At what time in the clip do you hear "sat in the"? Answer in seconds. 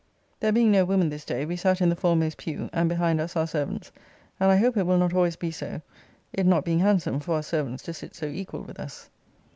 1.55-1.95